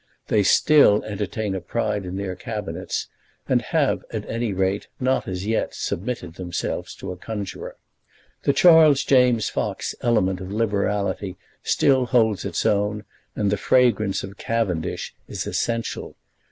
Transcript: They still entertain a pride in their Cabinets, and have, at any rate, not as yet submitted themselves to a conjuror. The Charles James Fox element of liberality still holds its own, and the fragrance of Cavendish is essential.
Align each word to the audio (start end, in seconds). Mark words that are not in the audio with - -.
They 0.29 0.41
still 0.41 1.03
entertain 1.03 1.53
a 1.53 1.61
pride 1.61 2.05
in 2.07 2.15
their 2.17 2.35
Cabinets, 2.35 3.05
and 3.47 3.61
have, 3.61 4.03
at 4.09 4.27
any 4.27 4.51
rate, 4.51 4.87
not 4.99 5.27
as 5.27 5.45
yet 5.45 5.75
submitted 5.75 6.33
themselves 6.33 6.95
to 6.95 7.11
a 7.11 7.15
conjuror. 7.15 7.75
The 8.41 8.51
Charles 8.51 9.03
James 9.03 9.49
Fox 9.49 9.93
element 10.01 10.41
of 10.41 10.51
liberality 10.51 11.37
still 11.61 12.07
holds 12.07 12.45
its 12.45 12.65
own, 12.65 13.03
and 13.35 13.51
the 13.51 13.57
fragrance 13.57 14.23
of 14.23 14.37
Cavendish 14.39 15.13
is 15.27 15.45
essential. 15.45 16.15